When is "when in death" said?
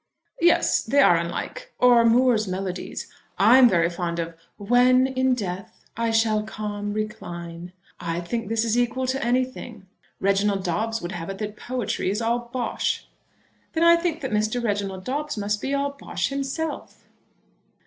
4.57-5.85